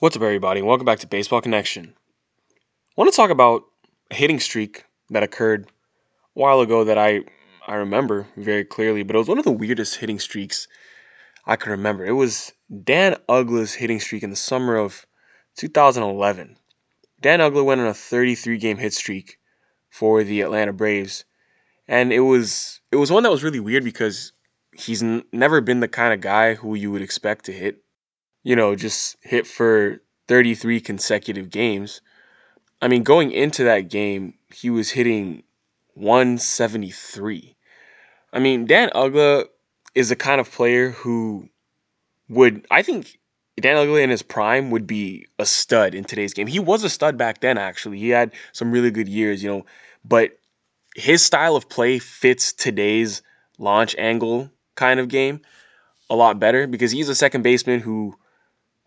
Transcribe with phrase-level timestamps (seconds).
[0.00, 0.60] What's up, everybody?
[0.60, 1.94] Welcome back to Baseball Connection.
[1.94, 2.56] I
[2.96, 3.62] want to talk about
[4.10, 5.70] a hitting streak that occurred a
[6.32, 7.20] while ago that I
[7.68, 10.66] I remember very clearly, but it was one of the weirdest hitting streaks
[11.46, 12.04] I can remember.
[12.04, 12.52] It was
[12.82, 15.06] Dan Uggla's hitting streak in the summer of
[15.58, 16.56] 2011.
[17.20, 19.38] Dan Uggla went on a 33 game hit streak
[19.90, 21.24] for the Atlanta Braves,
[21.86, 24.32] and it was it was one that was really weird because
[24.76, 27.83] he's n- never been the kind of guy who you would expect to hit
[28.44, 32.00] you know, just hit for 33 consecutive games.
[32.80, 35.42] I mean, going into that game, he was hitting
[35.94, 37.56] 173.
[38.32, 39.46] I mean, Dan Uggla
[39.94, 41.48] is the kind of player who
[42.28, 43.18] would, I think,
[43.60, 46.46] Dan Uggla in his prime would be a stud in today's game.
[46.46, 47.98] He was a stud back then, actually.
[47.98, 49.66] He had some really good years, you know,
[50.04, 50.38] but
[50.96, 53.22] his style of play fits today's
[53.58, 55.40] launch angle kind of game
[56.10, 58.14] a lot better because he's a second baseman who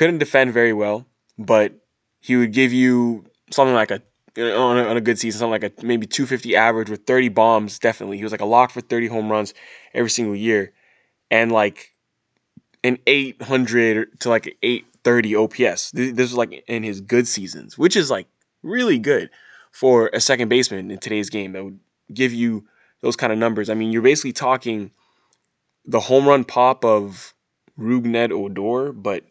[0.00, 1.04] couldn't defend very well,
[1.38, 1.74] but
[2.20, 4.00] he would give you something like a
[4.38, 7.78] on a, on a good season, something like a maybe 250 average with 30 bombs.
[7.78, 9.52] Definitely, he was like a lock for 30 home runs
[9.92, 10.72] every single year,
[11.30, 11.92] and like
[12.82, 15.90] an 800 to like 830 OPS.
[15.90, 18.26] This was like in his good seasons, which is like
[18.62, 19.28] really good
[19.70, 21.52] for a second baseman in today's game.
[21.52, 21.78] That would
[22.14, 22.64] give you
[23.02, 23.68] those kind of numbers.
[23.68, 24.92] I mean, you're basically talking
[25.84, 27.34] the home run pop of
[27.78, 29.24] Rougned Odor, but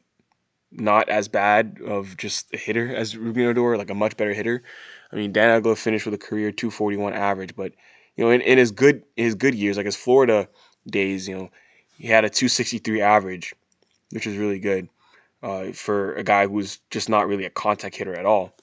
[0.72, 4.64] not as bad of just a hitter as Rougned Odor, like a much better hitter.
[5.12, 7.74] I mean, Dan Uggla finished with a career 241 average, but
[8.16, 10.48] you know, in, in his good his good years, like his Florida
[10.88, 11.50] days, you know,
[11.98, 13.54] he had a 263 average,
[14.12, 14.90] which is really good
[15.42, 18.54] uh, for a guy who's just not really a contact hitter at all.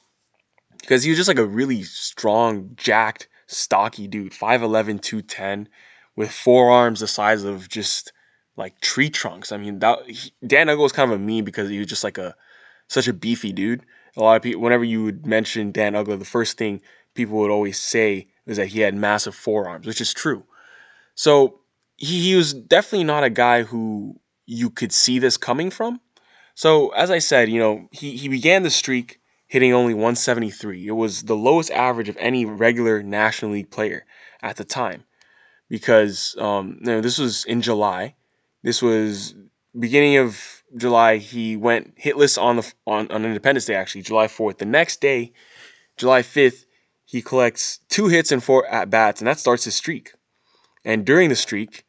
[0.81, 5.69] Because he was just like a really strong, jacked, stocky dude, 5'11, 210,
[6.15, 8.13] with forearms the size of just
[8.57, 9.53] like tree trunks.
[9.53, 12.05] I mean, that he, Dan Uggla was kind of a meme because he was just
[12.05, 12.35] like a
[12.89, 13.85] such a beefy dude.
[14.17, 16.81] A lot of people, whenever you would mention Dan Uggla, the first thing
[17.15, 20.45] people would always say is that he had massive forearms, which is true.
[21.15, 21.61] So
[21.97, 26.01] he, he was definitely not a guy who you could see this coming from.
[26.55, 30.87] So as I said, you know, he, he began the streak hitting only 173.
[30.87, 34.07] It was the lowest average of any regular National League player
[34.43, 35.05] at the time
[35.69, 38.15] because um, you know, this was in July
[38.63, 39.35] this was
[39.79, 41.19] beginning of July.
[41.19, 44.59] He went hitless on the on, on Independence Day, actually July 4th.
[44.59, 45.33] The next day,
[45.97, 46.65] July 5th,
[47.05, 50.13] he collects two hits and four at bats, and that starts his streak.
[50.85, 51.85] And during the streak,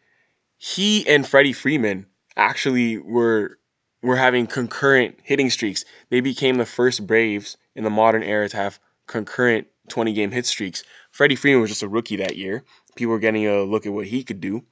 [0.58, 3.58] he and Freddie Freeman actually were
[4.02, 5.84] were having concurrent hitting streaks.
[6.10, 10.46] They became the first Braves in the modern era to have concurrent 20 game hit
[10.46, 10.84] streaks.
[11.12, 12.64] Freddie Freeman was just a rookie that year.
[12.96, 14.64] People were getting a look at what he could do.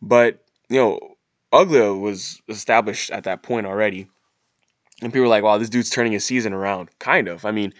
[0.00, 1.11] But, you know,
[1.52, 4.08] Uggla was established at that point already.
[5.02, 6.90] And people were like, wow, this dude's turning his season around.
[6.98, 7.44] Kind of.
[7.44, 7.74] I mean,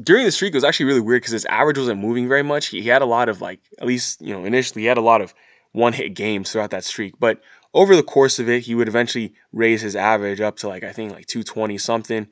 [0.00, 2.68] during the streak, it was actually really weird because his average wasn't moving very much.
[2.68, 5.02] He, he had a lot of, like, at least, you know, initially, he had a
[5.02, 5.34] lot of
[5.72, 7.14] one hit games throughout that streak.
[7.18, 7.40] But
[7.74, 10.92] over the course of it, he would eventually raise his average up to, like, I
[10.92, 12.28] think, like 220 something.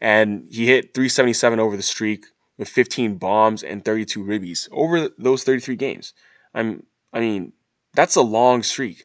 [0.00, 2.26] And he hit 377 over the streak
[2.58, 6.14] with 15 bombs and 32 ribbies over those 33 games.
[6.54, 7.52] I'm, I mean,
[7.94, 9.04] that's a long streak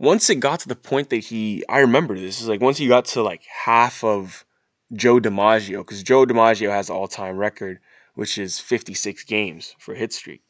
[0.00, 2.88] once it got to the point that he, I remember this is like once he
[2.88, 4.46] got to like half of
[4.94, 7.80] Joe DiMaggio, because Joe DiMaggio has all-time record,
[8.14, 10.42] which is 56 games for hit streak.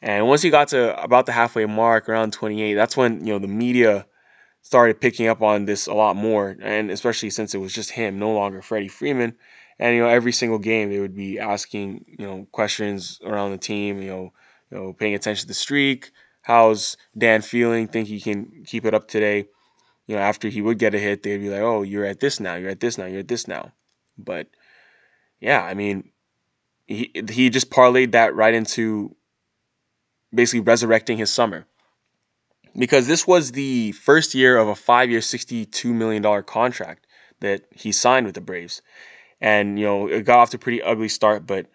[0.00, 3.38] And once he got to about the halfway mark, around 28, that's when you know
[3.38, 4.06] the media
[4.62, 8.18] started picking up on this a lot more, and especially since it was just him,
[8.18, 9.34] no longer Freddie Freeman.
[9.78, 13.58] And you know, every single game they would be asking you know questions around the
[13.58, 14.32] team, you know,
[14.70, 16.10] you know, paying attention to the streak,
[16.48, 17.86] how's Dan feeling?
[17.86, 19.48] Think he can keep it up today?
[20.06, 22.40] You know, after he would get a hit, they'd be like, oh, you're at this
[22.40, 23.72] now, you're at this now, you're at this now.
[24.16, 24.48] But
[25.40, 26.10] yeah, I mean,
[26.86, 29.14] he he just parlayed that right into
[30.34, 31.66] basically resurrecting his summer.
[32.74, 37.06] Because this was the first year of a five year, $62 million contract
[37.40, 38.80] that he signed with the Braves.
[39.40, 41.66] And, you know, it got off to a pretty ugly start, but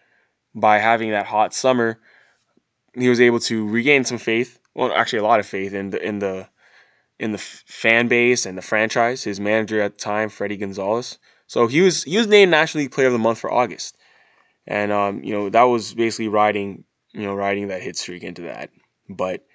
[0.55, 1.99] by having that hot summer,
[2.95, 6.05] he was able to regain some faith well, actually a lot of faith in the
[6.05, 6.47] in the
[7.19, 9.23] in the fan base and the franchise.
[9.23, 11.19] His manager at the time, Fredi Gonzalez.
[11.47, 13.97] So he was he was named National League Player of the Month for August,
[14.65, 16.83] and um, you know that was basically riding
[17.13, 18.71] you know riding that hit streak into that.
[19.09, 19.45] But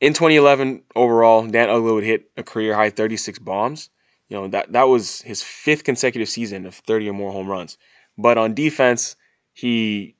[0.00, 3.90] in 2011 overall, Dan would hit a career high 36 bombs.
[4.28, 7.78] You know that that was his fifth consecutive season of 30 or more home runs.
[8.16, 9.16] But on defense,
[9.52, 10.16] he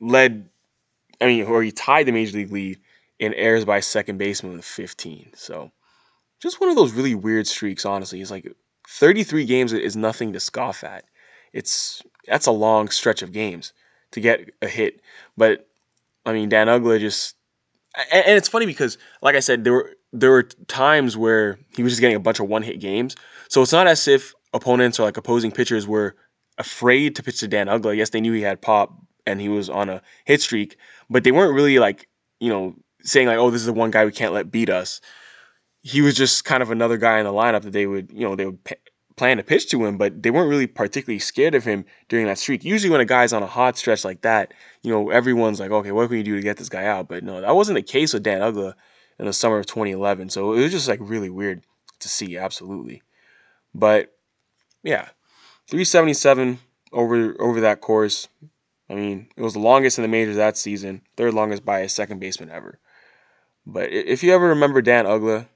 [0.00, 0.50] led.
[1.20, 2.78] I mean, or he tied the major league lead
[3.18, 5.30] in errors by second baseman with 15.
[5.34, 5.70] So
[6.40, 8.20] just one of those really weird streaks, honestly.
[8.20, 8.52] It's like
[8.88, 11.04] 33 games is nothing to scoff at.
[11.52, 13.72] It's that's a long stretch of games
[14.12, 15.00] to get a hit.
[15.36, 15.66] But
[16.24, 17.36] I mean, Dan Uggla just
[18.12, 21.82] and, and it's funny because, like I said, there were there were times where he
[21.82, 23.16] was just getting a bunch of one hit games.
[23.48, 26.16] So it's not as if opponents or like opposing pitchers were
[26.58, 27.96] afraid to pitch to Dan Uggla.
[27.96, 28.94] Yes, they knew he had pop
[29.26, 30.76] and he was on a hit streak,
[31.10, 32.08] but they weren't really like
[32.40, 32.74] you know
[33.06, 35.00] saying like, oh, this is the one guy we can't let beat us.
[35.82, 38.34] He was just kind of another guy in the lineup that they would you know
[38.34, 38.74] they would p-
[39.16, 42.38] plan to pitch to him, but they weren't really particularly scared of him during that
[42.38, 42.64] streak.
[42.64, 45.92] Usually, when a guy's on a hot stretch like that, you know, everyone's like, okay,
[45.92, 47.08] what can you do to get this guy out?
[47.08, 48.74] But no, that wasn't the case with Dan Uggla
[49.18, 50.30] in the summer of 2011.
[50.30, 51.62] So it was just like really weird
[52.00, 53.02] to see, absolutely.
[53.74, 54.14] But
[54.82, 55.08] yeah,
[55.68, 56.58] 377
[56.92, 58.28] over over that course.
[58.88, 61.88] I mean, it was the longest in the majors that season, third longest by a
[61.88, 62.78] second baseman ever.
[63.66, 65.48] But if you ever remember Dan Uggla,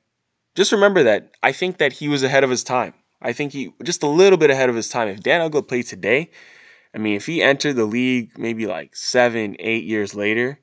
[0.57, 2.95] just remember that I think that he was ahead of his time.
[3.23, 5.09] I think he just a little bit ahead of his time.
[5.09, 6.31] If Dan Uggla played today,
[6.95, 10.59] I mean, if he entered the league maybe like seven, eight years later,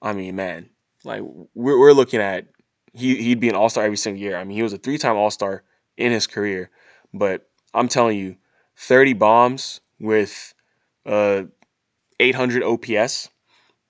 [0.00, 0.70] I mean, man,
[1.02, 1.22] like
[1.54, 2.46] we're, we're looking at
[2.92, 4.36] he he'd be an all star every single year.
[4.36, 5.64] I mean, he was a three time all star
[5.96, 6.70] in his career,
[7.12, 8.36] but I'm telling you,
[8.76, 10.54] 30 bombs with
[11.06, 11.42] uh
[12.20, 13.30] 800 OPS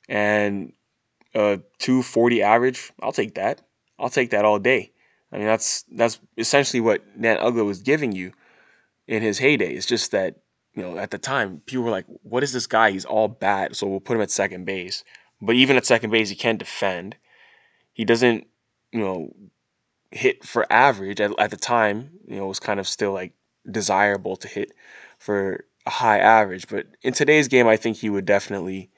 [0.09, 0.73] and
[1.35, 2.93] a 240 average.
[3.03, 3.63] I'll take that.
[3.99, 4.93] I'll take that all day.
[5.33, 8.33] I mean, that's that's essentially what Dan Uggla was giving you
[9.09, 9.75] in his heyday.
[9.75, 10.37] It's just that
[10.75, 12.93] you know at the time people were like, "What is this guy?
[12.93, 15.03] He's all bat, so we'll put him at second base."
[15.41, 17.17] But even at second base, he can't defend.
[17.93, 18.47] He doesn't,
[18.93, 19.35] you know,
[20.11, 22.11] hit for average at, at the time.
[22.29, 23.33] You know, it was kind of still like
[23.69, 24.73] desirable to hit
[25.19, 26.69] for a high average.
[26.69, 28.91] But in today's game, I think he would definitely.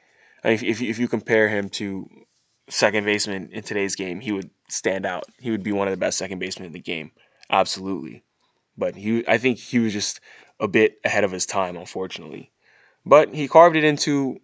[0.45, 2.09] I mean, if if you compare him to
[2.69, 5.25] second baseman in today's game, he would stand out.
[5.39, 7.13] He would be one of the best second basemen in the game,
[7.51, 8.25] absolutely.
[8.77, 10.21] But he, I think he was just
[10.61, 12.51] a bit ahead of his time, unfortunately.
[13.05, 14.41] But he carved it into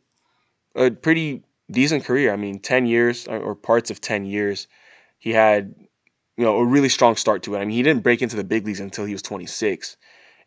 [0.74, 2.32] a pretty decent career.
[2.32, 4.68] I mean, ten years uh, or parts of ten years,
[5.18, 5.74] he had
[6.36, 7.58] you know a really strong start to it.
[7.58, 9.96] I mean, he didn't break into the big leagues until he was 26,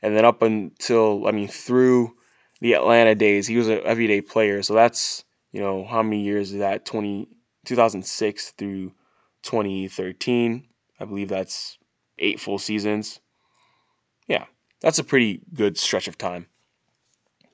[0.02, 2.16] and then up until I mean through
[2.62, 4.64] the Atlanta days, he was an everyday player.
[4.64, 7.28] So that's you know how many years is that 20
[7.66, 8.92] 2006 through
[9.44, 10.68] 2013.
[11.00, 11.78] I believe that's
[12.20, 13.20] eight full seasons.
[14.28, 14.46] Yeah,
[14.82, 16.48] that's a pretty good stretch of time.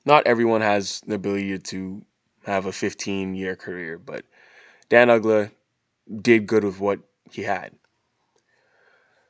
[0.04, 2.04] Not everyone has the ability to
[2.44, 4.24] have a 15 year career, but
[4.88, 5.50] Dan Uggla
[6.20, 7.00] did good with what
[7.30, 7.72] he had.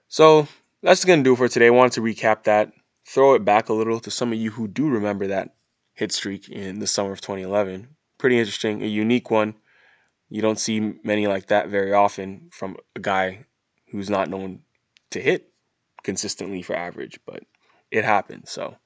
[0.09, 0.49] So
[0.83, 1.69] that's going to do it for today.
[1.69, 2.73] I wanted to recap that,
[3.07, 5.55] throw it back a little to some of you who do remember that
[5.95, 7.89] hit streak in the summer of 2011.
[8.19, 9.55] Pretty interesting, a unique one.
[10.33, 13.45] You don't see many like that very often from a guy
[13.91, 14.61] who's not known
[15.11, 15.53] to hit
[16.05, 17.43] consistently for average, but
[17.91, 18.51] it happens.
[18.51, 18.77] So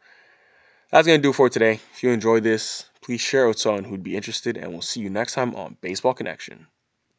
[0.91, 1.79] that's going to do it for today.
[1.95, 4.99] If you enjoyed this, please share it with someone who'd be interested, and we'll see
[4.99, 6.67] you next time on Baseball Connection.